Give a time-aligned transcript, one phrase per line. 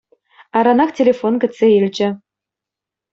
[0.57, 2.09] Аранах телефон кӗтсе илчӗ.